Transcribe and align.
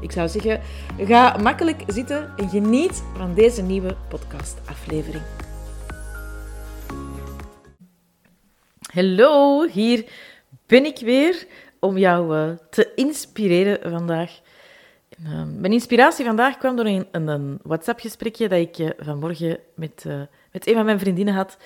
Ik 0.00 0.12
zou 0.12 0.28
zeggen, 0.28 0.60
ga 0.98 1.36
makkelijk 1.36 1.82
zitten 1.86 2.32
en 2.36 2.48
geniet 2.48 3.02
van 3.16 3.34
deze 3.34 3.62
nieuwe 3.62 3.96
podcastaflevering. 4.08 5.22
Hallo, 8.92 9.66
hier 9.66 10.04
ben 10.66 10.84
ik 10.84 10.98
weer 10.98 11.46
om 11.80 11.98
jou 11.98 12.36
eh, 12.36 12.56
te 12.70 12.92
inspireren 12.94 13.90
vandaag. 13.90 14.40
Uh, 15.20 15.42
mijn 15.44 15.72
inspiratie 15.72 16.24
vandaag 16.24 16.58
kwam 16.58 16.76
door 16.76 16.86
een, 16.86 17.06
een 17.12 17.58
WhatsApp-gesprekje 17.62 18.48
dat 18.48 18.58
ik 18.58 18.78
uh, 18.78 18.90
vanmorgen 18.98 19.58
met, 19.74 20.04
met 20.52 20.66
een 20.66 20.74
van 20.74 20.84
mijn 20.84 20.98
vriendinnen 20.98 21.34
had, 21.34 21.56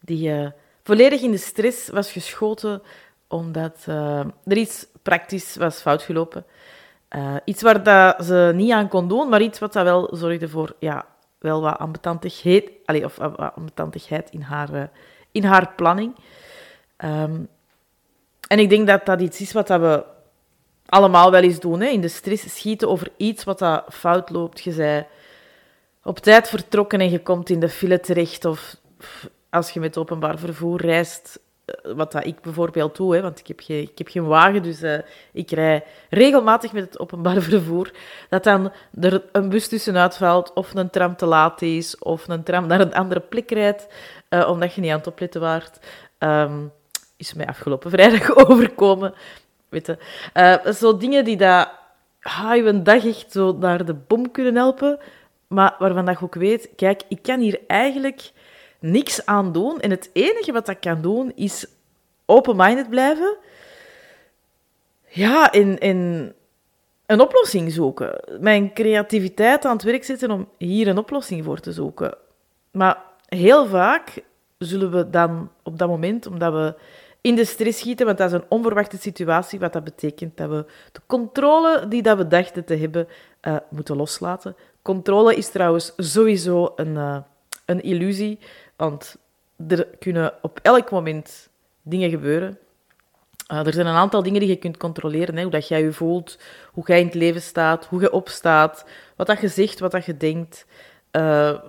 die 0.00 0.50
volledig 0.82 1.22
in 1.22 1.30
de 1.30 1.36
stress 1.36 1.88
was 1.88 2.12
geschoten 2.12 2.82
omdat 3.28 3.84
er 4.44 4.56
iets 4.56 4.86
praktisch 5.02 5.56
was 5.56 5.80
fout 5.80 6.02
gelopen. 6.02 6.44
Iets 7.44 7.62
waar 7.62 7.82
dat 7.82 8.24
ze 8.24 8.52
niet 8.54 8.70
aan 8.70 8.88
kon 8.88 9.08
doen, 9.08 9.28
maar 9.28 9.42
iets 9.42 9.58
wat 9.58 9.72
dat 9.72 9.84
wel 9.84 10.08
zorgde 10.12 10.48
voor 10.48 10.74
ja, 10.78 11.04
wel 11.38 11.60
wat 11.60 11.78
ambetantigheid, 11.78 12.70
allez, 12.84 13.04
of 13.04 13.16
wat 13.16 13.54
ambetantigheid 13.54 14.30
in 14.30 14.40
haar, 14.40 14.90
in 15.30 15.44
haar 15.44 15.72
planning. 15.74 16.14
Um, 17.04 17.48
en 18.52 18.58
ik 18.58 18.68
denk 18.68 18.86
dat 18.86 19.06
dat 19.06 19.20
iets 19.20 19.40
is 19.40 19.52
wat 19.52 19.66
dat 19.66 19.80
we 19.80 20.04
allemaal 20.86 21.30
wel 21.30 21.42
eens 21.42 21.60
doen. 21.60 21.80
Hè? 21.80 21.86
In 21.86 22.00
de 22.00 22.08
stress 22.08 22.54
schieten 22.54 22.88
over 22.88 23.08
iets 23.16 23.44
wat 23.44 23.58
dat 23.58 23.84
fout 23.88 24.30
loopt. 24.30 24.60
Je 24.60 24.72
zei 24.72 25.06
op 26.02 26.18
tijd 26.18 26.48
vertrokken 26.48 27.00
en 27.00 27.10
je 27.10 27.22
komt 27.22 27.50
in 27.50 27.60
de 27.60 27.68
file 27.68 28.00
terecht. 28.00 28.44
Of 28.44 28.76
als 29.50 29.70
je 29.70 29.80
met 29.80 29.98
openbaar 29.98 30.38
vervoer 30.38 30.80
reist, 30.80 31.36
eh, 31.36 31.41
wat 31.82 32.12
dat 32.12 32.26
ik 32.26 32.40
bijvoorbeeld 32.40 32.96
doe, 32.96 33.14
hè, 33.14 33.22
want 33.22 33.38
ik 33.38 33.46
heb 33.46 33.60
geen, 33.60 33.82
ik 33.82 33.98
heb 33.98 34.08
geen 34.08 34.26
wagen, 34.26 34.62
dus 34.62 34.82
uh, 34.82 34.98
ik 35.32 35.50
rij 35.50 35.84
regelmatig 36.10 36.72
met 36.72 36.84
het 36.84 36.98
openbaar 36.98 37.40
vervoer, 37.50 37.90
dat 38.28 38.44
dan 38.44 38.72
er 39.00 39.22
een 39.32 39.48
bus 39.48 39.68
tussenuit 39.68 40.16
valt, 40.16 40.52
of 40.52 40.74
een 40.74 40.90
tram 40.90 41.16
te 41.16 41.26
laat 41.26 41.62
is, 41.62 41.98
of 41.98 42.28
een 42.28 42.42
tram 42.42 42.66
naar 42.66 42.80
een 42.80 42.94
andere 42.94 43.20
plek 43.20 43.50
rijdt, 43.50 43.86
uh, 44.30 44.48
omdat 44.48 44.74
je 44.74 44.80
niet 44.80 44.90
aan 44.90 44.98
het 44.98 45.06
opletten 45.06 45.40
waart. 45.40 45.78
Um, 46.18 46.72
is 47.16 47.34
mij 47.34 47.46
afgelopen 47.46 47.90
vrijdag 47.96 48.34
overkomen. 48.34 49.14
Weet 49.68 49.86
je. 49.86 50.72
Zo 50.74 50.96
dingen 50.96 51.24
die 51.24 51.36
dat, 51.36 51.70
ah, 52.20 52.84
dag 52.84 53.06
echt 53.06 53.32
zo 53.32 53.56
naar 53.58 53.84
de 53.84 53.94
bom 53.94 54.30
kunnen 54.30 54.54
helpen, 54.54 54.98
maar 55.48 55.74
waarvan 55.78 56.04
dat 56.04 56.18
je 56.18 56.24
ook 56.24 56.34
weet, 56.34 56.68
kijk, 56.76 57.02
ik 57.08 57.22
kan 57.22 57.40
hier 57.40 57.60
eigenlijk 57.66 58.32
niks 58.82 59.26
aan 59.26 59.52
doen. 59.52 59.80
En 59.80 59.90
het 59.90 60.10
enige 60.12 60.52
wat 60.52 60.68
ik 60.68 60.80
kan 60.80 61.02
doen, 61.02 61.32
is 61.34 61.66
open-minded 62.26 62.88
blijven. 62.90 63.36
Ja, 65.08 65.50
en, 65.50 65.78
en 65.78 66.32
een 67.06 67.20
oplossing 67.20 67.72
zoeken. 67.72 68.20
Mijn 68.40 68.72
creativiteit 68.72 69.64
aan 69.64 69.76
het 69.76 69.82
werk 69.82 70.04
zetten 70.04 70.30
om 70.30 70.48
hier 70.58 70.88
een 70.88 70.98
oplossing 70.98 71.44
voor 71.44 71.60
te 71.60 71.72
zoeken. 71.72 72.14
Maar 72.70 73.02
heel 73.26 73.66
vaak 73.66 74.22
zullen 74.58 74.90
we 74.90 75.10
dan 75.10 75.50
op 75.62 75.78
dat 75.78 75.88
moment, 75.88 76.26
omdat 76.26 76.52
we 76.52 76.74
in 77.20 77.34
de 77.34 77.44
stress 77.44 77.78
schieten, 77.78 78.06
want 78.06 78.18
dat 78.18 78.32
is 78.32 78.38
een 78.38 78.44
onverwachte 78.48 78.96
situatie, 78.96 79.58
wat 79.58 79.72
dat 79.72 79.84
betekent 79.84 80.36
dat 80.36 80.48
we 80.48 80.64
de 80.92 81.00
controle 81.06 81.88
die 81.88 82.02
dat 82.02 82.16
we 82.16 82.26
dachten 82.26 82.64
te 82.64 82.76
hebben, 82.76 83.08
uh, 83.42 83.56
moeten 83.70 83.96
loslaten. 83.96 84.56
Controle 84.82 85.36
is 85.36 85.50
trouwens 85.50 85.92
sowieso 85.96 86.72
een, 86.76 86.94
uh, 86.94 87.16
een 87.64 87.82
illusie, 87.82 88.38
want 88.82 89.16
er 89.68 89.88
kunnen 89.98 90.34
op 90.40 90.58
elk 90.62 90.90
moment 90.90 91.48
dingen 91.82 92.10
gebeuren. 92.10 92.58
Uh, 93.52 93.66
er 93.66 93.72
zijn 93.72 93.86
een 93.86 93.94
aantal 93.94 94.22
dingen 94.22 94.40
die 94.40 94.48
je 94.48 94.56
kunt 94.56 94.76
controleren. 94.76 95.36
Hè? 95.36 95.42
Hoe 95.42 95.50
dat 95.50 95.68
jij 95.68 95.82
je 95.82 95.92
voelt, 95.92 96.38
hoe 96.72 96.86
jij 96.86 97.00
in 97.00 97.06
het 97.06 97.14
leven 97.14 97.42
staat, 97.42 97.86
hoe 97.86 98.00
je 98.00 98.12
opstaat, 98.12 98.84
wat 99.16 99.26
dat 99.26 99.40
je 99.40 99.48
zegt, 99.48 99.78
wat 99.78 99.90
dat 99.90 100.04
je 100.04 100.16
denkt, 100.16 100.66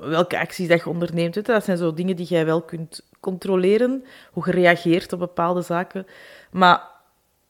welke 0.02 0.40
acties 0.40 0.68
dat 0.68 0.80
je 0.80 0.90
onderneemt. 0.90 1.46
Dat 1.46 1.64
zijn 1.64 1.78
zo 1.78 1.94
dingen 1.94 2.16
die 2.16 2.26
jij 2.26 2.46
wel 2.46 2.62
kunt 2.62 3.02
controleren, 3.20 4.06
hoe 4.32 4.46
je 4.46 4.52
reageert 4.52 5.14
op 5.14 5.20
bepaalde 5.20 5.62
zaken. 5.62 6.08
Maar 6.52 6.82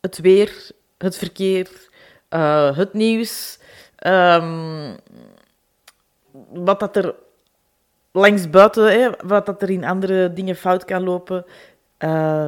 het 0.01 0.18
weer, 0.18 0.72
het 0.97 1.18
verkeer, 1.18 1.69
uh, 2.30 2.78
het 2.78 2.94
nieuws, 2.94 3.59
um, 4.07 4.97
wat 6.50 6.80
dat 6.80 6.95
er 6.95 7.16
langs 8.13 8.50
buiten, 8.50 9.01
hè, 9.01 9.09
wat 9.25 9.46
dat 9.46 9.62
er 9.62 9.69
in 9.69 9.84
andere 9.84 10.34
dingen 10.34 10.56
fout 10.56 10.85
kan 10.85 11.03
lopen, 11.03 11.46
uh, 12.00 12.47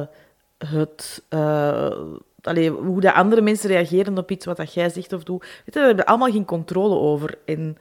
het, 0.58 1.22
uh, 1.30 1.90
hoe 2.76 3.00
de 3.00 3.12
andere 3.12 3.40
mensen 3.40 3.68
reageren 3.68 4.18
op 4.18 4.30
iets 4.30 4.46
wat 4.46 4.56
dat 4.56 4.74
jij 4.74 4.88
zegt 4.88 5.12
of 5.12 5.22
doet, 5.22 5.40
weet 5.40 5.74
daar 5.74 5.86
hebben 5.86 6.04
we 6.04 6.10
allemaal 6.10 6.30
geen 6.30 6.44
controle 6.44 6.94
over. 6.94 7.38
En 7.44 7.78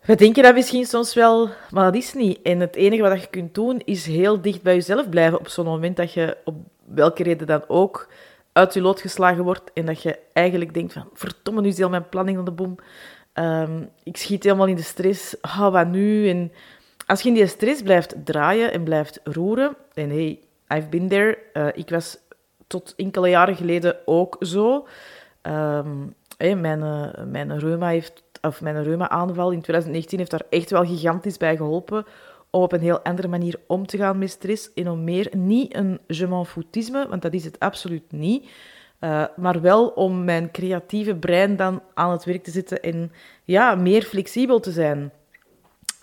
we 0.00 0.14
denken 0.14 0.42
dat 0.42 0.54
misschien 0.54 0.86
soms 0.86 1.14
wel, 1.14 1.48
maar 1.70 1.84
dat 1.84 2.02
is 2.02 2.14
niet. 2.14 2.42
En 2.42 2.60
het 2.60 2.76
enige 2.76 3.02
wat 3.02 3.20
je 3.20 3.26
kunt 3.26 3.54
doen, 3.54 3.82
is 3.84 4.06
heel 4.06 4.40
dicht 4.40 4.62
bij 4.62 4.74
jezelf 4.74 5.08
blijven 5.08 5.38
op 5.38 5.48
zo'n 5.48 5.64
moment 5.64 5.96
dat 5.96 6.12
je, 6.12 6.36
op 6.44 6.54
welke 6.84 7.22
reden 7.22 7.46
dan 7.46 7.64
ook, 7.68 8.08
uit 8.52 8.74
je 8.74 8.80
lood 8.80 9.00
geslagen 9.00 9.44
wordt 9.44 9.70
en 9.72 9.86
dat 9.86 10.02
je 10.02 10.18
eigenlijk 10.32 10.74
denkt 10.74 10.92
van, 10.92 11.08
verdomme, 11.12 11.60
nu 11.60 11.68
is 11.68 11.78
heel 11.78 11.88
mijn 11.88 12.08
planning 12.08 12.38
aan 12.38 12.44
de 12.44 12.50
boom. 12.50 12.76
Um, 13.34 13.88
ik 14.02 14.16
schiet 14.16 14.42
helemaal 14.44 14.66
in 14.66 14.76
de 14.76 14.82
stress. 14.82 15.36
Wat 15.58 15.86
nu? 15.86 16.28
En 16.28 16.52
als 17.06 17.22
je 17.22 17.28
in 17.28 17.34
die 17.34 17.46
stress 17.46 17.82
blijft 17.82 18.14
draaien 18.24 18.72
en 18.72 18.84
blijft 18.84 19.20
roeren, 19.24 19.76
en 19.94 20.10
hey, 20.10 20.40
I've 20.68 20.88
been 20.88 21.08
there. 21.08 21.38
Uh, 21.54 21.68
ik 21.74 21.90
was 21.90 22.18
tot 22.66 22.94
enkele 22.96 23.28
jaren 23.28 23.56
geleden 23.56 23.96
ook 24.04 24.36
zo. 24.40 24.86
Um, 25.42 26.14
hey, 26.36 26.56
mijn, 26.56 26.80
uh, 26.80 27.24
mijn 27.26 27.58
reuma 27.58 27.88
heeft 27.88 28.22
of 28.40 28.60
mijn 28.60 28.82
reuma-aanval 28.82 29.50
in 29.50 29.60
2019 29.60 30.18
heeft 30.18 30.30
daar 30.30 30.46
echt 30.50 30.70
wel 30.70 30.84
gigantisch 30.84 31.36
bij 31.36 31.56
geholpen 31.56 32.06
om 32.50 32.62
op 32.62 32.72
een 32.72 32.80
heel 32.80 33.00
andere 33.00 33.28
manier 33.28 33.60
om 33.66 33.86
te 33.86 33.96
gaan 33.96 34.18
met 34.18 34.30
stress 34.30 34.72
en 34.74 34.88
om 34.88 35.04
meer, 35.04 35.28
niet 35.36 35.76
een 35.76 36.00
je 36.06 36.26
m'en 36.26 36.46
foutisme, 36.46 37.08
want 37.08 37.22
dat 37.22 37.32
is 37.32 37.44
het 37.44 37.58
absoluut 37.58 38.12
niet, 38.12 38.50
uh, 39.04 39.24
maar 39.36 39.60
wel 39.60 39.88
om 39.88 40.24
mijn 40.24 40.50
creatieve 40.50 41.14
brein 41.14 41.56
dan 41.56 41.82
aan 41.94 42.10
het 42.10 42.24
werk 42.24 42.44
te 42.44 42.50
zetten 42.50 42.82
en 42.82 43.12
ja, 43.44 43.74
meer 43.74 44.02
flexibel 44.02 44.60
te 44.60 44.70
zijn. 44.70 45.12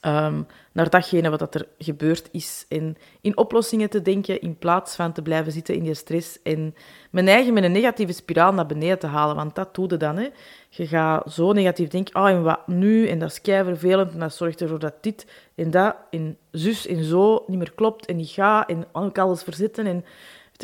Um, 0.05 0.47
naar 0.71 0.89
datgene 0.89 1.29
wat 1.29 1.55
er 1.55 1.67
gebeurd 1.77 2.29
is. 2.31 2.65
En 2.69 2.97
in 3.21 3.37
oplossingen 3.37 3.89
te 3.89 4.01
denken 4.01 4.41
in 4.41 4.57
plaats 4.57 4.95
van 4.95 5.11
te 5.11 5.21
blijven 5.21 5.51
zitten 5.51 5.75
in 5.75 5.83
die 5.83 5.93
stress. 5.93 6.41
En 6.43 6.75
mijn 7.09 7.27
eigen 7.27 7.53
met 7.53 7.63
een 7.63 7.71
negatieve 7.71 8.13
spiraal 8.13 8.53
naar 8.53 8.65
beneden 8.65 8.99
te 8.99 9.07
halen. 9.07 9.35
Want 9.35 9.55
dat 9.55 9.75
doe 9.75 9.89
je 9.89 9.97
dan. 9.97 10.17
Hè. 10.17 10.29
Je 10.69 10.87
gaat 10.87 11.31
zo 11.31 11.51
negatief 11.53 11.89
denken. 11.89 12.21
Oh, 12.21 12.29
en 12.29 12.43
wat 12.43 12.67
nu? 12.67 13.07
En 13.07 13.19
dat 13.19 13.31
is 13.31 13.41
kei. 13.41 13.75
En 13.81 14.19
dat 14.19 14.33
zorgt 14.33 14.61
ervoor 14.61 14.79
dat 14.79 15.03
dit 15.03 15.27
en 15.55 15.71
dat 15.71 15.95
en 16.09 16.37
zus 16.51 16.87
en 16.87 17.03
zo 17.03 17.43
niet 17.47 17.57
meer 17.57 17.73
klopt. 17.73 18.05
En 18.05 18.15
niet 18.15 18.29
gaat. 18.29 18.69
En 18.69 18.85
ook 18.91 19.17
alles 19.17 19.43
verzetten. 19.43 19.85
En 19.85 20.05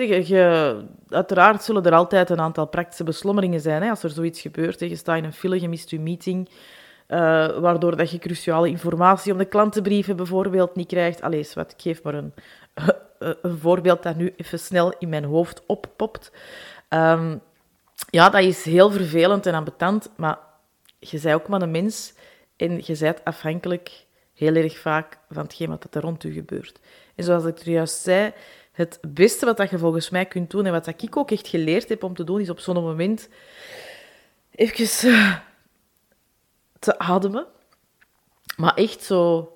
je, 0.04 0.28
je, 0.28 0.76
uiteraard 1.10 1.64
zullen 1.64 1.84
er 1.84 1.94
altijd 1.94 2.30
een 2.30 2.40
aantal 2.40 2.68
praktische 2.68 3.04
beslommeringen 3.04 3.60
zijn. 3.60 3.82
Hè, 3.82 3.90
als 3.90 4.04
er 4.04 4.10
zoiets 4.10 4.42
gebeurt. 4.42 4.80
Hè. 4.80 4.86
Je 4.86 4.96
staat 4.96 5.18
in 5.18 5.24
een 5.24 5.34
file, 5.34 5.62
je 5.62 5.70
mist 5.70 5.90
je 5.90 6.00
meeting. 6.00 6.50
Uh, 7.08 7.58
waardoor 7.58 7.98
dat 7.98 8.12
je 8.12 8.18
cruciale 8.18 8.70
informatie 8.70 9.32
om 9.32 9.38
de 9.38 9.46
klantenbrieven 9.46 10.16
bijvoorbeeld 10.16 10.76
niet 10.76 10.88
krijgt. 10.88 11.22
Allee, 11.22 11.48
wat, 11.54 11.72
ik 11.72 11.82
geef 11.82 12.04
maar 12.04 12.14
een, 12.14 12.34
een 13.42 13.58
voorbeeld 13.58 14.04
dat 14.04 14.16
nu 14.16 14.34
even 14.38 14.60
snel 14.60 14.94
in 15.00 15.10
mijn 15.10 15.24
hoofd 15.24 15.62
oppopt. 15.66 16.32
Um, 16.90 17.42
ja, 18.10 18.30
dat 18.30 18.42
is 18.42 18.64
heel 18.64 18.92
vervelend 18.92 19.46
en 19.46 19.54
ambetant, 19.54 20.10
maar 20.18 20.38
je 21.00 21.20
bent 21.22 21.36
ook 21.36 21.48
maar 21.48 21.62
een 21.62 21.72
mens 21.72 22.14
en 22.58 22.82
je 22.84 22.98
bent 23.00 23.24
afhankelijk 23.24 24.06
heel 24.34 24.56
erg 24.56 24.78
vaak 24.78 25.18
van 25.30 25.44
hetgeen 25.44 25.70
wat 25.70 25.88
er 25.92 26.02
rond 26.02 26.24
u 26.24 26.34
gebeurt. 26.34 26.80
En 27.16 27.24
zoals 27.24 27.46
ik 27.46 27.60
er 27.60 27.70
juist 27.70 28.02
zei, 28.02 28.34
het 28.76 29.00
beste 29.08 29.46
wat 29.46 29.70
je 29.70 29.78
volgens 29.78 30.10
mij 30.10 30.26
kunt 30.26 30.50
doen 30.50 30.66
en 30.66 30.72
wat 30.72 30.88
ik 30.88 31.18
ook 31.18 31.32
echt 31.32 31.48
geleerd 31.48 31.90
heb 31.90 32.04
om 32.04 32.16
te 32.16 32.24
doen, 32.24 32.40
is 32.40 32.50
op 32.50 32.60
zo'n 32.60 32.84
moment 32.84 33.30
even 34.52 35.42
te 36.80 37.00
ademen. 37.00 37.48
Maar 38.58 38.74
echt 38.74 39.04
zo 39.04 39.52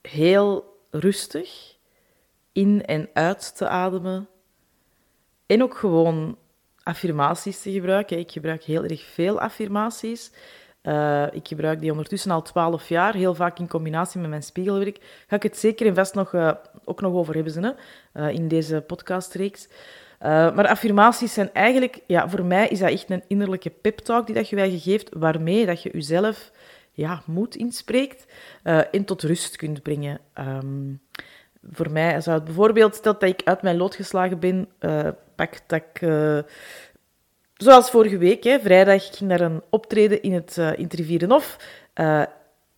heel 0.00 0.78
rustig 0.90 1.76
in 2.52 2.84
en 2.84 3.08
uit 3.12 3.56
te 3.56 3.68
ademen. 3.68 4.28
En 5.46 5.62
ook 5.62 5.76
gewoon 5.76 6.38
affirmaties 6.82 7.62
te 7.62 7.72
gebruiken. 7.72 8.18
Ik 8.18 8.32
gebruik 8.32 8.62
heel 8.62 8.84
erg 8.84 9.02
veel 9.02 9.40
affirmaties. 9.40 10.30
Uh, 10.82 11.26
ik 11.32 11.48
gebruik 11.48 11.80
die 11.80 11.90
ondertussen 11.90 12.30
al 12.30 12.42
12 12.42 12.88
jaar, 12.88 13.14
heel 13.14 13.34
vaak 13.34 13.58
in 13.58 13.68
combinatie 13.68 14.20
met 14.20 14.30
mijn 14.30 14.42
spiegelwerk. 14.42 14.98
Ga 15.26 15.36
ik 15.36 15.42
het 15.42 15.58
zeker 15.58 15.86
en 15.86 15.94
vast 15.94 16.14
nog, 16.14 16.32
uh, 16.32 16.52
ook 16.84 17.00
nog 17.00 17.12
over 17.12 17.34
hebben 17.34 17.52
ze, 17.52 17.74
uh, 18.14 18.28
in 18.28 18.48
deze 18.48 18.80
podcastreeks. 18.80 19.68
maar 20.20 20.66
affirmaties 20.66 21.34
zijn 21.34 21.50
eigenlijk, 21.52 22.00
ja, 22.06 22.28
voor 22.28 22.44
mij 22.44 22.68
is 22.68 22.78
dat 22.78 22.90
echt 22.90 23.10
een 23.10 23.22
innerlijke 23.28 23.70
pep-talk 23.70 24.26
die 24.26 24.34
dat 24.34 24.48
je 24.48 24.56
je 24.56 24.80
geeft, 24.80 25.08
waarmee 25.12 25.66
dat 25.66 25.82
je 25.82 25.90
jezelf 25.92 26.50
ja, 26.92 27.22
moed 27.26 27.56
inspreekt 27.56 28.26
en 28.90 29.04
tot 29.04 29.22
rust 29.22 29.56
kunt 29.56 29.82
brengen. 29.82 30.18
Um, 30.38 31.00
voor 31.70 31.90
mij 31.90 32.20
zou 32.20 32.36
het 32.36 32.44
bijvoorbeeld, 32.44 32.94
stel 32.94 33.12
dat 33.12 33.28
ik 33.28 33.42
uit 33.44 33.62
mijn 33.62 33.76
lood 33.76 33.94
geslagen 33.94 34.38
ben, 34.38 34.68
pak 35.34 35.60
dat 35.66 35.82
ik 35.82 36.00
Zoals 37.56 37.90
vorige 37.90 38.18
week, 38.18 38.44
hè, 38.44 38.60
vrijdag, 38.60 39.16
ging 39.16 39.30
naar 39.30 39.40
een 39.40 39.62
optreden 39.70 40.22
in 40.22 40.32
het, 40.32 40.56
uh, 40.58 40.70
het 40.70 40.94
Rivierenhof. 40.94 41.56
Uh, 41.94 42.22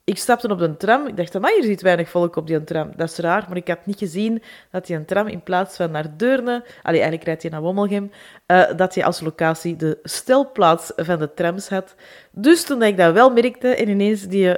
ik 0.05 0.19
stapte 0.19 0.49
op 0.49 0.59
de 0.59 0.77
tram. 0.77 1.07
Ik 1.07 1.17
dacht, 1.17 1.41
maar 1.41 1.53
hier 1.53 1.63
zit 1.63 1.83
weinig 1.83 2.09
volk 2.09 2.37
op 2.37 2.47
die 2.47 2.65
tram. 2.65 2.93
Dat 2.97 3.11
is 3.11 3.17
raar, 3.17 3.45
maar 3.49 3.57
ik 3.57 3.69
had 3.69 3.87
niet 3.87 3.99
gezien 3.99 4.43
dat 4.71 4.87
die 4.87 5.05
tram 5.05 5.27
in 5.27 5.43
plaats 5.43 5.77
van 5.77 5.91
naar 5.91 6.17
Deurne, 6.17 6.65
allee, 6.83 7.01
eigenlijk 7.01 7.25
rijdt 7.25 7.43
hij 7.43 7.51
naar 7.51 7.61
Wommelgem, 7.61 8.11
uh, 8.47 8.65
dat 8.77 8.95
hij 8.95 9.05
als 9.05 9.21
locatie 9.21 9.77
de 9.77 9.99
stelplaats 10.03 10.93
van 10.97 11.19
de 11.19 11.35
trams 11.35 11.69
had. 11.69 11.95
Dus 12.31 12.65
toen 12.65 12.83
ik 12.83 12.97
dat 12.97 13.13
wel 13.13 13.31
merkte 13.31 13.69
en 13.69 13.89
ineens 13.89 14.23
die 14.23 14.57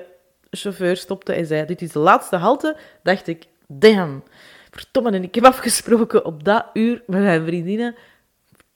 chauffeur 0.50 0.96
stopte 0.96 1.32
en 1.32 1.46
zei, 1.46 1.66
dit 1.66 1.82
is 1.82 1.92
de 1.92 1.98
laatste 1.98 2.36
halte, 2.36 2.76
dacht 3.02 3.26
ik, 3.26 3.44
damn, 3.66 4.22
verdomme, 4.70 5.10
en 5.10 5.22
ik 5.22 5.34
heb 5.34 5.44
afgesproken 5.44 6.24
op 6.24 6.44
dat 6.44 6.64
uur 6.72 7.02
met 7.06 7.20
mijn 7.20 7.46
vriendinnen 7.46 7.94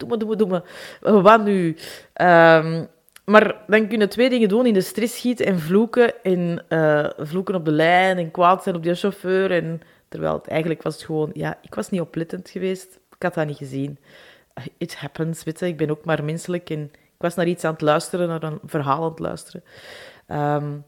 doe 0.00 0.08
me, 0.08 0.16
doe 0.16 0.28
me, 0.28 0.36
doe 0.36 0.62
me. 1.00 1.22
Wat 1.22 1.44
nu? 1.44 1.76
Um, 2.20 2.88
maar 3.24 3.56
dan 3.66 3.88
kunnen 3.88 4.08
twee 4.08 4.28
dingen 4.30 4.48
doen: 4.48 4.66
in 4.66 4.74
de 4.74 4.80
stress 4.80 5.16
schieten 5.16 5.46
en 5.46 5.58
vloeken. 5.58 6.22
En 6.22 6.64
uh, 6.68 7.06
vloeken 7.18 7.54
op 7.54 7.64
de 7.64 7.72
lijn 7.72 8.18
en 8.18 8.30
kwaad 8.30 8.62
zijn 8.62 8.74
op 8.74 8.82
die 8.82 8.94
chauffeur. 8.94 9.50
En, 9.50 9.80
terwijl 10.08 10.34
het 10.34 10.46
eigenlijk 10.46 10.82
was 10.82 10.94
het 10.94 11.04
gewoon, 11.04 11.30
ja, 11.32 11.58
ik 11.62 11.74
was 11.74 11.90
niet 11.90 12.00
oplettend 12.00 12.50
geweest. 12.50 12.98
Ik 13.16 13.22
had 13.22 13.34
dat 13.34 13.46
niet 13.46 13.56
gezien. 13.56 13.98
It 14.78 14.96
happens, 14.96 15.44
weet 15.44 15.58
je. 15.58 15.66
Ik 15.66 15.76
ben 15.76 15.90
ook 15.90 16.04
maar 16.04 16.24
menselijk. 16.24 16.70
En 16.70 16.90
ik 16.92 17.18
was 17.18 17.34
naar 17.34 17.46
iets 17.46 17.64
aan 17.64 17.72
het 17.72 17.80
luisteren, 17.80 18.28
naar 18.28 18.42
een 18.42 18.58
verhaal 18.64 19.02
aan 19.02 19.10
het 19.10 19.18
luisteren. 19.18 19.62
Um, 20.28 20.84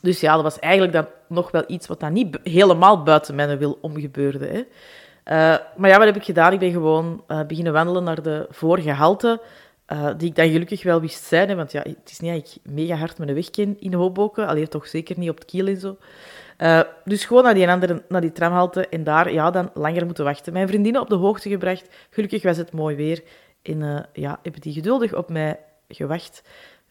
dus 0.00 0.20
ja, 0.20 0.34
dat 0.34 0.42
was 0.42 0.58
eigenlijk 0.58 0.92
dan 0.92 1.06
nog 1.28 1.50
wel 1.50 1.64
iets 1.66 1.86
wat 1.86 2.00
dan 2.00 2.12
niet 2.12 2.38
helemaal 2.42 3.02
buiten 3.02 3.34
mijn 3.34 3.58
wil 3.58 3.78
omgebeurde. 3.80 4.46
Hè. 4.46 4.62
Uh, 5.24 5.56
maar 5.76 5.90
ja, 5.90 5.96
wat 5.96 6.06
heb 6.06 6.16
ik 6.16 6.24
gedaan? 6.24 6.52
Ik 6.52 6.58
ben 6.58 6.72
gewoon 6.72 7.24
uh, 7.28 7.42
beginnen 7.46 7.72
wandelen 7.72 8.04
naar 8.04 8.22
de 8.22 8.46
vorige 8.50 8.90
halte, 8.90 9.40
uh, 9.92 10.10
die 10.16 10.28
ik 10.28 10.34
dan 10.34 10.48
gelukkig 10.48 10.82
wel 10.82 11.00
wist 11.00 11.24
zijn. 11.24 11.56
Want 11.56 11.72
ja, 11.72 11.80
het 11.80 12.10
is 12.10 12.20
niet 12.20 12.32
dat 12.32 12.54
ik 12.54 12.72
mega 12.72 12.94
hard 12.94 13.18
mijn 13.18 13.34
weg 13.34 13.50
ken 13.50 13.80
in 13.80 13.94
Hoboken, 13.94 14.46
alleen 14.46 14.68
toch 14.68 14.86
zeker 14.86 15.18
niet 15.18 15.30
op 15.30 15.38
het 15.38 15.44
kiel 15.44 15.66
en 15.66 15.80
zo. 15.80 15.96
dus 17.04 17.24
gewoon 17.24 17.42
naar 17.42 17.54
die, 17.54 17.68
andere, 17.68 18.02
naar 18.08 18.20
die 18.20 18.32
tramhalte 18.32 18.88
en 18.88 19.04
daar 19.04 19.32
ja, 19.32 19.50
dan 19.50 19.70
langer 19.74 20.06
moeten 20.06 20.24
wachten. 20.24 20.52
Mijn 20.52 20.68
vriendinnen 20.68 21.00
op 21.00 21.08
de 21.08 21.14
hoogte 21.14 21.48
gebracht. 21.48 21.88
Gelukkig 22.10 22.42
was 22.42 22.56
het 22.56 22.72
mooi 22.72 22.96
weer. 22.96 23.22
En 23.62 24.08
ja, 24.12 24.38
hebben 24.42 24.60
die 24.60 24.72
geduldig 24.72 25.14
op 25.14 25.28
mij 25.28 25.58
gewacht. 25.88 26.42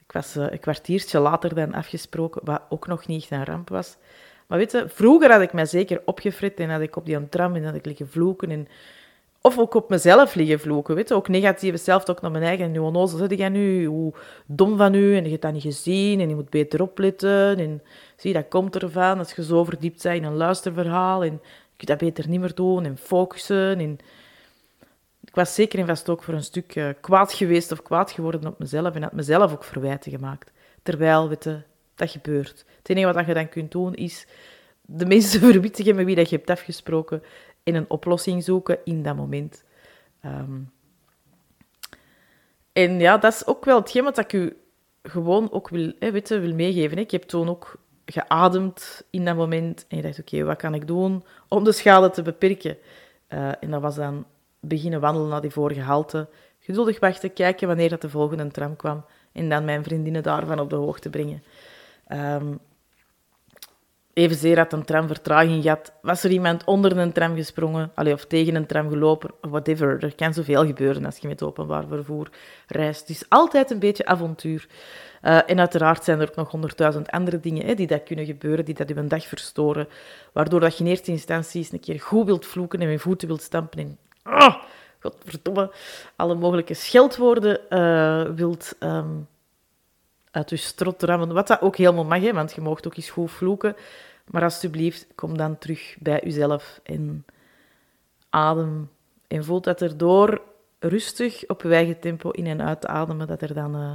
Ik 0.05 0.11
was 0.11 0.35
een 0.35 0.59
kwartiertje 0.59 1.19
later 1.19 1.55
dan 1.55 1.73
afgesproken, 1.73 2.41
wat 2.45 2.61
ook 2.69 2.87
nog 2.87 3.07
niet 3.07 3.21
echt 3.21 3.31
een 3.31 3.45
ramp 3.45 3.69
was. 3.69 3.97
Maar 4.53 4.61
weet 4.61 4.71
je, 4.71 4.85
vroeger 4.87 5.31
had 5.31 5.41
ik 5.41 5.53
mij 5.53 5.65
zeker 5.65 6.01
opgefrit 6.05 6.59
en 6.59 6.69
had 6.69 6.81
ik 6.81 6.95
op 6.95 7.05
die 7.05 7.29
tram 7.29 7.55
en 7.55 7.63
had 7.63 7.75
ik 7.75 7.85
liggen 7.85 8.09
vloeken. 8.09 8.51
En, 8.51 8.67
of 9.41 9.59
ook 9.59 9.73
op 9.73 9.89
mezelf 9.89 10.35
liggen 10.35 10.59
vloeken, 10.59 10.95
weet 10.95 11.09
je. 11.09 11.15
Ook 11.15 11.27
negatieve 11.27 11.77
zelf 11.77 12.09
ook 12.09 12.21
naar 12.21 12.31
mijn 12.31 12.43
eigen. 12.43 12.71
Nu 12.71 12.79
onnozel 12.79 13.17
zit 13.17 13.49
nu, 13.49 13.85
hoe 13.85 14.13
dom 14.45 14.77
van 14.77 14.93
u, 14.93 15.15
en 15.15 15.23
je 15.23 15.29
hebt 15.29 15.41
dat 15.41 15.53
niet 15.53 15.61
gezien, 15.61 16.19
en 16.19 16.29
je 16.29 16.35
moet 16.35 16.49
beter 16.49 16.81
opletten. 16.81 17.59
En 17.59 17.81
zie, 18.15 18.33
dat 18.33 18.47
komt 18.47 18.75
ervan, 18.75 19.17
als 19.19 19.33
je 19.33 19.43
zo 19.43 19.63
verdiept 19.63 20.03
bent 20.03 20.15
in 20.15 20.23
een 20.23 20.35
luisterverhaal, 20.35 21.23
en 21.23 21.31
je 21.31 21.39
kunt 21.77 21.89
dat 21.89 21.97
beter 21.97 22.29
niet 22.29 22.39
meer 22.39 22.55
doen, 22.55 22.85
en 22.85 22.97
focussen. 22.97 23.79
En 23.79 23.97
ik 25.25 25.35
was 25.35 25.55
zeker 25.55 25.79
en 25.79 25.87
vast 25.87 26.09
ook 26.09 26.23
voor 26.23 26.33
een 26.33 26.43
stuk 26.43 26.75
uh, 26.75 26.89
kwaad 27.01 27.33
geweest 27.33 27.71
of 27.71 27.81
kwaad 27.81 28.11
geworden 28.11 28.47
op 28.47 28.59
mezelf, 28.59 28.95
en 28.95 29.03
had 29.03 29.13
mezelf 29.13 29.53
ook 29.53 29.63
verwijten 29.63 30.11
gemaakt. 30.11 30.51
Terwijl, 30.83 31.29
weet 31.29 31.43
je, 31.43 31.59
dat 31.95 32.09
gebeurt. 32.11 32.65
Het 32.77 32.89
enige 32.89 33.13
wat 33.13 33.25
je 33.25 33.33
dan 33.33 33.49
kunt 33.49 33.71
doen 33.71 33.93
is 33.93 34.27
de 34.81 35.05
mensen 35.05 35.39
verwittigen 35.51 35.95
met 35.95 36.05
wie 36.05 36.15
dat 36.15 36.29
je 36.29 36.35
hebt 36.35 36.49
afgesproken 36.49 37.23
en 37.63 37.75
een 37.75 37.89
oplossing 37.89 38.43
zoeken 38.43 38.77
in 38.83 39.03
dat 39.03 39.15
moment. 39.15 39.63
Ehm, 40.21 40.59
en 42.73 42.99
ja, 42.99 43.17
dat 43.17 43.33
is 43.33 43.45
ook 43.45 43.65
wel 43.65 43.79
hetgeen 43.79 44.03
wat 44.03 44.17
ik 44.17 44.33
u 44.33 44.57
gewoon 45.03 45.51
ook 45.51 45.69
wil, 45.69 45.93
hè, 45.99 46.11
wil 46.11 46.53
meegeven. 46.53 46.97
Ik 46.97 47.11
heb 47.11 47.23
toen 47.23 47.49
ook 47.49 47.75
geademd 48.05 49.05
in 49.09 49.25
dat 49.25 49.35
moment 49.35 49.85
en 49.87 49.97
je 49.97 50.03
dacht, 50.03 50.19
oké, 50.19 50.43
wat 50.43 50.57
kan 50.57 50.73
ik 50.73 50.87
doen 50.87 51.23
om 51.47 51.63
de 51.63 51.71
schade 51.71 52.09
te 52.09 52.21
beperken? 52.21 52.77
Uh, 53.29 53.51
en 53.59 53.71
dat 53.71 53.81
was 53.81 53.95
dan 53.95 54.25
beginnen 54.59 54.99
wandelen 54.99 55.29
naar 55.29 55.41
die 55.41 55.51
vorige 55.51 55.81
halte, 55.81 56.27
geduldig 56.59 56.99
wachten, 56.99 57.33
kijken 57.33 57.67
wanneer 57.67 57.89
dat 57.89 58.01
de 58.01 58.09
volgende 58.09 58.47
tram 58.47 58.75
kwam 58.75 59.05
en 59.31 59.49
dan 59.49 59.65
mijn 59.65 59.83
vriendinnen 59.83 60.23
daarvan 60.23 60.59
op 60.59 60.69
de 60.69 60.75
hoogte 60.75 61.09
brengen. 61.09 61.43
Um, 62.13 62.59
evenzeer 64.13 64.57
had 64.57 64.73
een 64.73 64.85
tram 64.85 65.07
vertraging 65.07 65.63
gehad, 65.63 65.93
was 66.01 66.23
er 66.23 66.31
iemand 66.31 66.63
onder 66.63 66.97
een 66.97 67.11
tram 67.11 67.35
gesprongen, 67.35 67.91
of 67.95 68.25
tegen 68.25 68.55
een 68.55 68.65
tram 68.65 68.89
gelopen, 68.89 69.31
whatever. 69.41 70.03
Er 70.03 70.15
kan 70.15 70.33
zoveel 70.33 70.65
gebeuren 70.65 71.05
als 71.05 71.17
je 71.17 71.27
met 71.27 71.43
openbaar 71.43 71.87
vervoer 71.87 72.29
reist. 72.67 72.99
Het 72.99 73.09
is 73.09 73.25
altijd 73.29 73.71
een 73.71 73.79
beetje 73.79 74.05
avontuur. 74.05 74.67
Uh, 75.21 75.49
en 75.49 75.59
uiteraard 75.59 76.03
zijn 76.03 76.19
er 76.19 76.29
ook 76.29 76.35
nog 76.35 76.51
honderdduizend 76.51 77.09
andere 77.09 77.39
dingen 77.39 77.65
hè, 77.65 77.73
die 77.73 77.87
dat 77.87 78.03
kunnen 78.03 78.25
gebeuren, 78.25 78.65
die 78.65 78.75
dat 78.75 78.89
je 78.89 78.95
een 78.95 79.07
dag 79.07 79.27
verstoren, 79.27 79.87
waardoor 80.33 80.59
dat 80.59 80.77
je 80.77 80.83
in 80.83 80.89
eerste 80.89 81.11
instantie 81.11 81.59
eens 81.59 81.71
een 81.71 81.79
keer 81.79 81.99
goed 81.99 82.25
wilt 82.25 82.45
vloeken 82.45 82.81
en 82.81 82.89
met 82.89 83.01
voeten 83.01 83.27
wilt 83.27 83.41
stampen 83.41 83.79
en... 83.79 83.97
Oh, 84.23 84.55
godverdomme, 84.99 85.71
alle 86.15 86.35
mogelijke 86.35 86.73
scheldwoorden 86.73 87.59
uh, 87.69 88.35
wilt... 88.35 88.75
Um, 88.79 89.27
uit 90.33 90.49
je 90.49 90.55
strot 90.55 91.03
rammen. 91.03 91.33
Wat 91.33 91.47
dat 91.47 91.61
ook 91.61 91.75
helemaal 91.75 92.05
mag, 92.05 92.21
hè, 92.21 92.33
want 92.33 92.53
je 92.53 92.61
mag 92.61 92.85
ook 92.85 92.95
eens 92.95 93.09
goed 93.09 93.31
vloeken. 93.31 93.75
Maar 94.31 94.43
alsjeblieft, 94.43 95.07
kom 95.15 95.37
dan 95.37 95.57
terug 95.57 95.95
bij 95.99 96.21
jezelf 96.23 96.79
en 96.83 97.25
adem. 98.29 98.89
En 99.27 99.43
voel 99.43 99.61
dat 99.61 99.81
er 99.81 99.97
door 99.97 100.41
rustig 100.79 101.47
op 101.47 101.61
je 101.61 101.73
eigen 101.73 101.99
tempo 101.99 102.29
in 102.29 102.47
en 102.47 102.61
uit 102.61 102.81
te 102.81 102.87
ademen, 102.87 103.27
dat 103.27 103.41
er 103.41 103.53
dan 103.53 103.75
uh, 103.75 103.91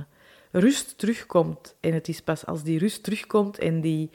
rust 0.51 0.99
terugkomt. 0.99 1.75
En 1.81 1.93
het 1.95 2.09
is 2.09 2.21
pas 2.21 2.47
als 2.47 2.63
die 2.63 2.79
rust 2.79 3.03
terugkomt 3.03 3.59
en 3.59 3.81
die 3.81 4.11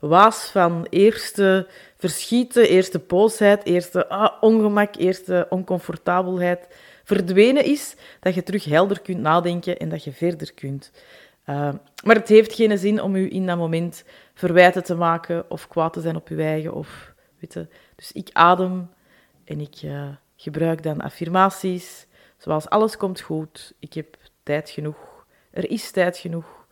waas 0.00 0.50
van 0.50 0.86
eerste 0.90 1.66
verschieten, 1.96 2.68
eerste 2.68 2.98
boosheid, 2.98 3.64
eerste 3.64 4.08
ah, 4.08 4.32
ongemak, 4.40 4.96
eerste 4.96 5.46
oncomfortabelheid 5.48 6.68
verdwenen 7.04 7.64
is, 7.64 7.94
dat 8.20 8.34
je 8.34 8.42
terug 8.42 8.64
helder 8.64 9.00
kunt 9.00 9.20
nadenken 9.20 9.78
en 9.78 9.88
dat 9.88 10.04
je 10.04 10.12
verder 10.12 10.52
kunt. 10.52 10.90
Uh, 11.46 11.72
maar 12.04 12.14
het 12.14 12.28
heeft 12.28 12.54
geen 12.54 12.78
zin 12.78 13.02
om 13.02 13.14
u 13.14 13.32
in 13.32 13.46
dat 13.46 13.56
moment 13.56 14.04
verwijten 14.34 14.84
te 14.84 14.94
maken 14.94 15.50
of 15.50 15.68
kwaad 15.68 15.92
te 15.92 16.00
zijn 16.00 16.16
op 16.16 16.28
uw 16.28 16.38
eigen. 16.38 16.74
Of, 16.74 17.12
weet. 17.38 17.66
Dus 17.96 18.12
ik 18.12 18.28
adem 18.32 18.90
en 19.44 19.60
ik 19.60 19.82
uh, 19.82 20.08
gebruik 20.36 20.82
dan 20.82 21.00
affirmaties. 21.00 22.06
Zoals 22.38 22.68
alles 22.68 22.96
komt 22.96 23.20
goed, 23.20 23.72
ik 23.78 23.92
heb 23.92 24.16
tijd 24.42 24.70
genoeg, 24.70 25.26
er 25.50 25.70
is 25.70 25.90
tijd 25.90 26.18
genoeg, 26.18 26.66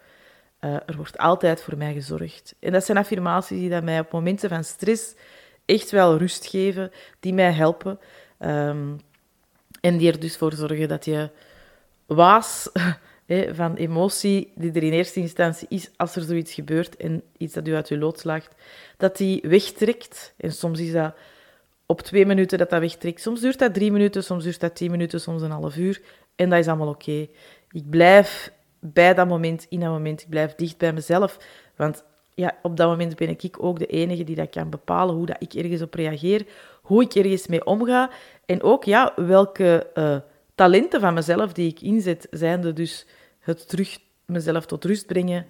uh, 0.60 0.74
er 0.74 0.96
wordt 0.96 1.18
altijd 1.18 1.62
voor 1.62 1.76
mij 1.76 1.92
gezorgd. 1.92 2.54
En 2.60 2.72
dat 2.72 2.84
zijn 2.84 2.98
affirmaties 2.98 3.58
die 3.58 3.70
dat 3.70 3.82
mij 3.82 4.00
op 4.00 4.12
momenten 4.12 4.48
van 4.48 4.64
stress 4.64 5.14
echt 5.64 5.90
wel 5.90 6.16
rust 6.16 6.46
geven, 6.46 6.90
die 7.20 7.34
mij 7.34 7.52
helpen. 7.52 7.98
Um, 8.38 9.00
en 9.80 9.96
die 9.96 10.12
er 10.12 10.20
dus 10.20 10.36
voor 10.36 10.52
zorgen 10.52 10.88
dat 10.88 11.04
je 11.04 11.30
waas 12.06 12.70
van 13.52 13.74
emotie 13.74 14.52
die 14.54 14.72
er 14.72 14.82
in 14.82 14.92
eerste 14.92 15.20
instantie 15.20 15.66
is 15.70 15.90
als 15.96 16.16
er 16.16 16.22
zoiets 16.22 16.52
gebeurt 16.52 16.96
en 16.96 17.22
iets 17.36 17.54
dat 17.54 17.68
u 17.68 17.74
uit 17.74 17.88
uw 17.88 17.98
lood 17.98 18.18
slaagt, 18.18 18.54
dat 18.96 19.16
die 19.16 19.40
wegtrekt. 19.42 20.34
En 20.36 20.52
soms 20.52 20.80
is 20.80 20.92
dat 20.92 21.14
op 21.86 22.00
twee 22.00 22.26
minuten 22.26 22.58
dat 22.58 22.70
dat 22.70 22.80
wegtrekt. 22.80 23.20
Soms 23.20 23.40
duurt 23.40 23.58
dat 23.58 23.74
drie 23.74 23.92
minuten, 23.92 24.24
soms 24.24 24.44
duurt 24.44 24.60
dat 24.60 24.76
tien 24.76 24.90
minuten, 24.90 25.20
soms 25.20 25.42
een 25.42 25.50
half 25.50 25.76
uur. 25.76 26.02
En 26.36 26.50
dat 26.50 26.58
is 26.58 26.66
allemaal 26.66 26.88
oké. 26.88 27.28
Ik 27.70 27.90
blijf 27.90 28.52
bij 28.78 29.14
dat 29.14 29.28
moment, 29.28 29.66
in 29.68 29.80
dat 29.80 29.90
moment, 29.90 30.20
ik 30.20 30.28
blijf 30.28 30.54
dicht 30.54 30.78
bij 30.78 30.92
mezelf. 30.92 31.38
Want 31.76 32.04
ja, 32.34 32.56
op 32.62 32.76
dat 32.76 32.88
moment 32.88 33.16
ben 33.16 33.28
ik 33.28 33.56
ook 33.58 33.78
de 33.78 33.86
enige 33.86 34.24
die 34.24 34.36
dat 34.36 34.50
kan 34.50 34.70
bepalen 34.70 35.14
hoe 35.14 35.26
dat 35.26 35.36
ik 35.38 35.54
ergens 35.54 35.82
op 35.82 35.94
reageer, 35.94 36.46
hoe 36.82 37.02
ik 37.02 37.14
ergens 37.14 37.46
mee 37.46 37.64
omga. 37.64 38.10
En 38.46 38.62
ook 38.62 38.84
ja, 38.84 39.12
welke 39.16 39.90
uh, 39.94 40.16
talenten 40.54 41.00
van 41.00 41.14
mezelf 41.14 41.52
die 41.52 41.68
ik 41.68 41.80
inzet, 41.80 42.26
zijn 42.30 42.64
er 42.64 42.74
dus 42.74 43.06
het 43.58 43.68
terug 43.68 43.98
mezelf 44.24 44.66
tot 44.66 44.84
rust 44.84 45.06
brengen 45.06 45.46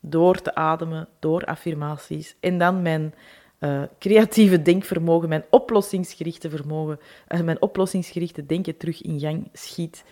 door 0.00 0.42
te 0.42 0.54
ademen, 0.54 1.08
door 1.18 1.44
affirmaties. 1.44 2.36
En 2.40 2.58
dan 2.58 2.82
mijn 2.82 3.14
uh, 3.60 3.82
creatieve 3.98 4.62
denkvermogen, 4.62 5.28
mijn 5.28 5.44
oplossingsgerichte 5.50 6.50
vermogen, 6.50 7.00
uh, 7.28 7.40
mijn 7.40 7.62
oplossingsgerichte 7.62 8.46
denken 8.46 8.76
terug 8.76 9.02
in 9.02 9.20
gang 9.20 9.48
schiet. 9.52 10.04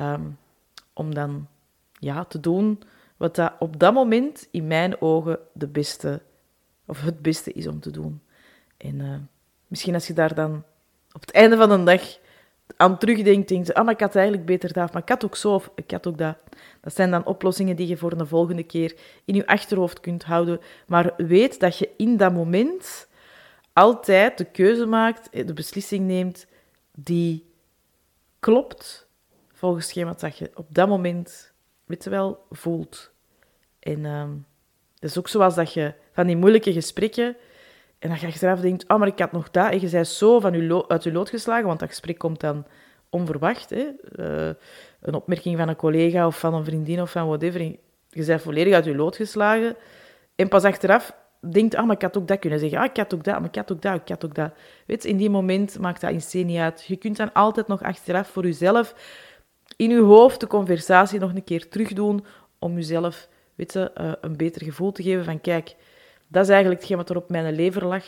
Um, 0.00 0.38
om 0.92 1.14
dan 1.14 1.48
ja, 1.92 2.24
te 2.24 2.40
doen 2.40 2.82
wat 3.16 3.34
dat 3.34 3.52
op 3.58 3.80
dat 3.80 3.94
moment 3.94 4.48
in 4.50 4.66
mijn 4.66 5.00
ogen 5.00 5.38
de 5.52 5.66
beste, 5.66 6.22
of 6.86 7.00
het 7.00 7.22
beste 7.22 7.52
is 7.52 7.66
om 7.66 7.80
te 7.80 7.90
doen. 7.90 8.20
En 8.76 8.94
uh, 8.94 9.14
misschien 9.66 9.94
als 9.94 10.06
je 10.06 10.12
daar 10.12 10.34
dan 10.34 10.64
op 11.12 11.20
het 11.20 11.30
einde 11.30 11.56
van 11.56 11.68
de 11.68 11.82
dag 11.84 12.18
aan 12.76 12.98
terugdenkt, 12.98 13.48
denkt 13.48 13.74
ah, 13.74 13.84
maar 13.84 13.94
ik 13.94 14.00
had 14.00 14.14
eigenlijk 14.14 14.46
beter 14.46 14.72
dat, 14.72 14.92
maar 14.92 15.02
ik 15.02 15.08
had 15.08 15.24
ook 15.24 15.36
zo, 15.36 15.54
of 15.54 15.70
ik 15.74 15.90
had 15.90 16.06
ook 16.06 16.18
dat. 16.18 16.36
Dat 16.80 16.94
zijn 16.94 17.10
dan 17.10 17.26
oplossingen 17.26 17.76
die 17.76 17.86
je 17.86 17.96
voor 17.96 18.18
de 18.18 18.26
volgende 18.26 18.62
keer 18.62 18.96
in 19.24 19.34
je 19.34 19.46
achterhoofd 19.46 20.00
kunt 20.00 20.24
houden. 20.24 20.60
Maar 20.86 21.12
weet 21.16 21.60
dat 21.60 21.78
je 21.78 21.90
in 21.96 22.16
dat 22.16 22.32
moment 22.32 23.08
altijd 23.72 24.38
de 24.38 24.44
keuze 24.44 24.86
maakt, 24.86 25.46
de 25.46 25.52
beslissing 25.52 26.06
neemt 26.06 26.46
die 26.94 27.44
klopt 28.40 29.08
volgens 29.52 29.84
hetgeen 29.84 30.06
wat 30.06 30.38
je 30.38 30.50
op 30.54 30.66
dat 30.68 30.88
moment, 30.88 31.52
weet 31.84 32.04
wel, 32.04 32.46
voelt. 32.50 33.10
En 33.78 34.04
um, 34.04 34.46
dat 34.98 35.10
is 35.10 35.18
ook 35.18 35.28
zoals 35.28 35.54
dat 35.54 35.72
je 35.72 35.94
van 36.12 36.26
die 36.26 36.36
moeilijke 36.36 36.72
gesprekken, 36.72 37.36
en 38.00 38.16
ga 38.16 38.26
je 38.26 38.32
achteraf 38.32 38.60
denkt, 38.60 38.88
oh, 38.88 38.98
maar 38.98 39.08
ik 39.08 39.18
had 39.18 39.32
nog 39.32 39.50
dat, 39.50 39.70
en 39.70 39.80
je 39.80 39.88
bent 39.88 40.08
zo 40.08 40.40
van 40.40 40.52
je 40.52 40.88
uit 40.88 41.02
je 41.02 41.12
lood 41.12 41.28
geslagen, 41.28 41.66
want 41.66 41.78
dat 41.78 41.88
gesprek 41.88 42.18
komt 42.18 42.40
dan 42.40 42.66
onverwacht. 43.10 43.70
Hè? 43.70 43.86
Uh, 44.16 44.54
een 45.00 45.14
opmerking 45.14 45.58
van 45.58 45.68
een 45.68 45.76
collega 45.76 46.26
of 46.26 46.38
van 46.38 46.54
een 46.54 46.64
vriendin 46.64 47.00
of 47.00 47.10
van 47.10 47.26
whatever, 47.26 47.60
je 48.08 48.24
bent 48.24 48.42
volledig 48.42 48.74
uit 48.74 48.84
je 48.84 48.96
lood 48.96 49.16
geslagen. 49.16 49.76
En 50.34 50.48
pas 50.48 50.64
achteraf 50.64 51.14
denkt, 51.50 51.74
ah, 51.74 51.86
maar 51.86 51.94
ik 51.94 52.02
had 52.02 52.16
ook 52.16 52.28
dat 52.28 52.38
kunnen 52.38 52.58
zeggen. 52.58 52.78
Ah, 52.78 52.84
ik 52.84 52.96
had 52.96 53.14
ook 53.14 53.24
dat, 53.24 53.38
maar 53.38 53.48
ik 53.48 53.54
had 53.54 53.72
ook 53.72 53.82
dat, 53.82 53.94
ik 53.94 54.08
had 54.08 54.24
ook 54.24 54.34
dat. 54.34 54.52
Weet 54.86 55.04
in 55.04 55.16
die 55.16 55.30
moment 55.30 55.78
maakt 55.78 56.00
dat 56.00 56.32
in 56.32 56.58
uit. 56.58 56.84
Je 56.86 56.96
kunt 56.96 57.16
dan 57.16 57.32
altijd 57.32 57.66
nog 57.66 57.82
achteraf 57.82 58.28
voor 58.28 58.42
jezelf 58.42 58.94
in 59.76 59.90
je 59.90 60.00
hoofd 60.00 60.40
de 60.40 60.46
conversatie 60.46 61.18
nog 61.18 61.34
een 61.34 61.44
keer 61.44 61.68
terugdoen 61.68 62.24
om 62.58 62.74
jezelf 62.74 63.28
weet 63.54 63.72
je, 63.72 63.90
uh, 64.00 64.12
een 64.20 64.36
beter 64.36 64.64
gevoel 64.64 64.92
te 64.92 65.02
geven 65.02 65.24
van 65.24 65.40
kijk, 65.40 65.74
dat 66.30 66.42
is 66.42 66.48
eigenlijk 66.48 66.80
hetgeen 66.80 66.96
wat 66.96 67.10
er 67.10 67.16
op 67.16 67.30
mijn 67.30 67.54
lever 67.54 67.86
lag. 67.86 68.04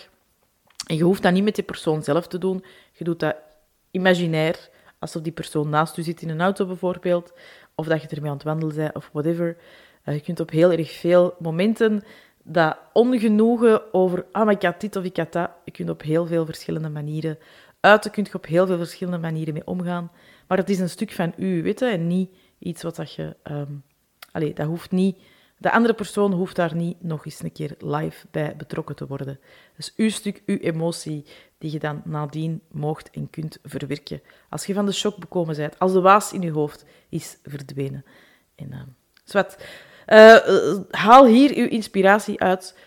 En 0.86 0.96
je 0.96 1.02
hoeft 1.02 1.22
dat 1.22 1.32
niet 1.32 1.44
met 1.44 1.54
die 1.54 1.64
persoon 1.64 2.02
zelf 2.02 2.26
te 2.26 2.38
doen. 2.38 2.64
Je 2.92 3.04
doet 3.04 3.20
dat 3.20 3.36
imaginair, 3.90 4.68
alsof 4.98 5.22
die 5.22 5.32
persoon 5.32 5.68
naast 5.68 5.96
je 5.96 6.02
zit 6.02 6.22
in 6.22 6.28
een 6.28 6.40
auto 6.40 6.66
bijvoorbeeld, 6.66 7.32
of 7.74 7.86
dat 7.86 8.02
je 8.02 8.08
ermee 8.08 8.30
aan 8.30 8.36
het 8.36 8.44
wandelen 8.44 8.74
bent, 8.74 8.94
of 8.94 9.10
whatever. 9.12 9.56
Uh, 10.04 10.14
je 10.14 10.20
kunt 10.20 10.40
op 10.40 10.50
heel 10.50 10.72
erg 10.72 10.90
veel 10.92 11.34
momenten 11.38 12.02
dat 12.42 12.78
ongenoegen 12.92 13.94
over, 13.94 14.24
ah, 14.32 14.44
maar 14.44 14.54
ik 14.54 14.62
had 14.62 14.80
dit 14.80 14.96
of 14.96 15.04
ik 15.04 15.16
had 15.16 15.32
dat, 15.32 15.50
je 15.64 15.70
kunt 15.70 15.90
op 15.90 16.02
heel 16.02 16.26
veel 16.26 16.44
verschillende 16.44 16.88
manieren 16.88 17.38
uiten, 17.80 18.10
kun 18.10 18.24
je 18.24 18.34
op 18.34 18.46
heel 18.46 18.66
veel 18.66 18.76
verschillende 18.76 19.18
manieren 19.18 19.54
mee 19.54 19.66
omgaan. 19.66 20.10
Maar 20.46 20.58
het 20.58 20.70
is 20.70 20.78
een 20.78 20.88
stuk 20.88 21.12
van 21.12 21.32
u, 21.36 21.62
weet 21.62 21.78
je, 21.78 21.86
en 21.86 22.06
niet 22.06 22.30
iets 22.58 22.82
wat 22.82 22.96
dat 22.96 23.14
je... 23.14 23.36
Um, 23.50 23.82
dat 24.54 24.66
hoeft 24.66 24.90
niet... 24.90 25.16
De 25.62 25.70
andere 25.70 25.94
persoon 25.94 26.32
hoeft 26.32 26.56
daar 26.56 26.74
niet 26.74 27.02
nog 27.02 27.24
eens 27.24 27.42
een 27.42 27.52
keer 27.52 27.74
live 27.78 28.26
bij 28.30 28.54
betrokken 28.56 28.96
te 28.96 29.06
worden. 29.06 29.40
Dus 29.76 29.92
uw 29.96 30.10
stuk, 30.10 30.42
uw 30.46 30.56
emotie, 30.56 31.26
die 31.58 31.72
je 31.72 31.78
dan 31.78 32.02
nadien 32.04 32.62
moogt 32.70 33.10
en 33.10 33.30
kunt 33.30 33.58
verwerken. 33.64 34.22
Als 34.48 34.66
je 34.66 34.74
van 34.74 34.86
de 34.86 34.92
shock 34.92 35.16
bekomen 35.16 35.56
bent, 35.56 35.78
als 35.78 35.92
de 35.92 36.00
waas 36.00 36.32
in 36.32 36.40
je 36.40 36.50
hoofd 36.50 36.84
is 37.08 37.38
verdwenen. 37.44 38.04
En, 38.54 38.68
uh, 38.70 38.80
zwart. 39.24 39.64
Uh, 40.06 40.36
haal 40.90 41.26
hier 41.26 41.56
uw 41.56 41.68
inspiratie 41.68 42.40
uit 42.40 42.78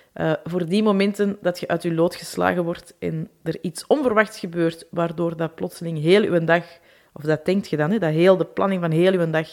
voor 0.43 0.65
die 0.65 0.83
momenten 0.83 1.37
dat 1.41 1.59
je 1.59 1.67
uit 1.67 1.83
je 1.83 1.93
lood 1.93 2.15
geslagen 2.15 2.63
wordt 2.63 2.95
en 2.99 3.29
er 3.43 3.57
iets 3.61 3.87
onverwachts 3.87 4.39
gebeurt, 4.39 4.85
waardoor 4.91 5.37
dat 5.37 5.55
plotseling 5.55 5.99
heel 6.01 6.23
uw 6.23 6.39
dag, 6.45 6.65
of 7.13 7.23
dat 7.23 7.45
denkt 7.45 7.69
je 7.69 7.77
dan, 7.77 7.91
hè, 7.91 7.99
dat 7.99 8.11
heel 8.11 8.37
de 8.37 8.45
planning 8.45 8.81
van 8.81 8.91
heel 8.91 9.13
uw 9.13 9.29
dag 9.29 9.47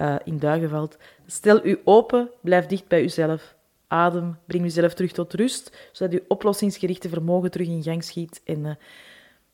uh, 0.00 0.16
in 0.24 0.38
duigen 0.38 0.68
valt. 0.68 0.96
Stel 1.26 1.66
u 1.66 1.80
open, 1.84 2.30
blijf 2.40 2.66
dicht 2.66 2.88
bij 2.88 3.02
uzelf. 3.02 3.56
Adem, 3.86 4.38
breng 4.46 4.64
uzelf 4.64 4.94
terug 4.94 5.12
tot 5.12 5.34
rust, 5.34 5.76
zodat 5.92 6.14
uw 6.14 6.24
oplossingsgerichte 6.28 7.08
vermogen 7.08 7.50
terug 7.50 7.66
in 7.66 7.82
gang 7.82 8.04
schiet. 8.04 8.40
En 8.44 8.58
uh, 8.58 8.74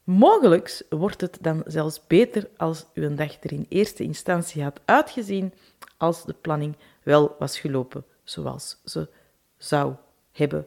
mogelijk 0.04 0.82
wordt 0.88 1.20
het 1.20 1.38
dan 1.40 1.62
zelfs 1.66 2.06
beter 2.06 2.48
als 2.56 2.86
uw 2.94 3.14
dag 3.14 3.42
er 3.42 3.52
in 3.52 3.66
eerste 3.68 4.02
instantie 4.02 4.62
had 4.62 4.80
uitgezien, 4.84 5.52
als 5.96 6.24
de 6.24 6.34
planning 6.40 6.76
wel 7.02 7.36
was 7.38 7.58
gelopen 7.58 8.04
zoals 8.24 8.76
ze 8.84 9.08
zou 9.56 9.94
hebben 10.32 10.66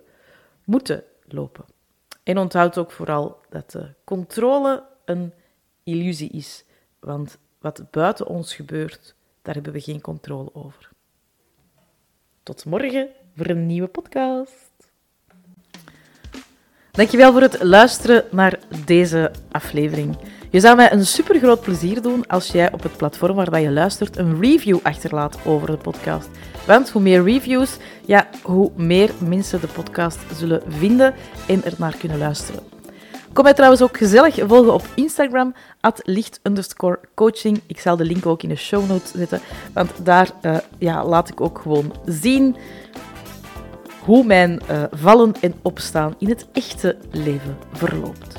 moeten 0.63 1.03
lopen. 1.27 1.65
En 2.24 2.38
onthoud 2.38 2.77
ook 2.77 2.91
vooral 2.91 3.39
dat 3.50 3.72
de 3.72 3.93
controle 4.03 4.84
een 5.05 5.34
illusie 5.84 6.29
is, 6.29 6.63
want 7.00 7.38
wat 7.60 7.91
buiten 7.91 8.27
ons 8.27 8.55
gebeurt, 8.55 9.15
daar 9.48 9.56
hebben 9.56 9.74
we 9.74 9.82
geen 9.82 10.01
controle 10.01 10.50
over. 10.54 10.89
Tot 12.44 12.66
morgen 12.66 13.08
voor 13.36 13.46
een 13.46 13.66
nieuwe 13.66 13.88
podcast. 13.88 14.72
Dankjewel 16.92 17.32
voor 17.32 17.42
het 17.42 17.63
luisteren 17.63 18.25
naar 18.32 18.60
deze 18.86 19.32
aflevering. 19.51 20.18
Je 20.50 20.60
zou 20.60 20.75
mij 20.75 20.92
een 20.92 21.06
super 21.06 21.39
groot 21.39 21.62
plezier 21.62 22.01
doen 22.01 22.27
als 22.27 22.48
jij 22.48 22.72
op 22.72 22.84
het 22.84 22.98
platform 22.98 23.36
waar 23.36 23.62
je 23.62 23.72
luistert 23.72 24.18
een 24.18 24.42
review 24.42 24.80
achterlaat 24.84 25.38
over 25.46 25.68
de 25.68 25.77
podcast. 25.77 26.30
Want 26.66 26.89
hoe 26.89 27.01
meer 27.01 27.24
reviews, 27.24 27.77
ja, 28.06 28.30
hoe 28.44 28.72
meer 28.75 29.12
mensen 29.27 29.62
de 29.62 29.68
podcast 29.68 30.20
zullen 30.34 30.62
vinden 30.68 31.13
en 31.48 31.63
er 31.63 31.74
naar 31.77 31.98
kunnen 31.98 32.18
luisteren. 32.18 32.76
Kom 33.38 33.46
mij 33.46 33.56
trouwens 33.56 33.82
ook 33.82 33.98
gezellig 33.98 34.36
volgen 34.48 34.74
op 34.74 34.86
Instagram, 34.96 35.53
at 35.79 36.01
licht 36.03 36.39
coaching. 37.15 37.62
Ik 37.67 37.79
zal 37.79 37.98
de 37.98 38.03
link 38.03 38.25
ook 38.25 38.44
in 38.44 38.50
de 38.50 38.56
show 38.56 38.88
notes 38.89 39.12
zetten, 39.12 39.41
want 39.74 39.91
daar 40.03 40.29
uh, 40.41 40.58
ja, 40.77 41.06
laat 41.06 41.29
ik 41.29 41.41
ook 41.41 41.60
gewoon 41.60 41.94
zien 42.06 42.56
hoe 44.03 44.25
mijn 44.25 44.62
uh, 44.72 44.84
vallen 44.91 45.34
en 45.41 45.53
opstaan 45.62 46.15
in 46.17 46.29
het 46.29 46.48
echte 46.53 46.98
leven 47.12 47.58
verloopt. 47.74 48.36